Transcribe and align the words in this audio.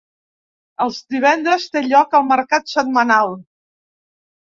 Els 0.85 0.95
divendres 1.15 1.67
té 1.75 1.83
lloc 1.87 2.15
el 2.19 2.25
mercat 2.31 2.73
setmanal. 2.73 3.37